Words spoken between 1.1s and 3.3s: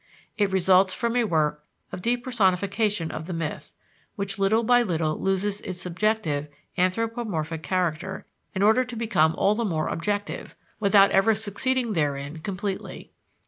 a work of depersonification of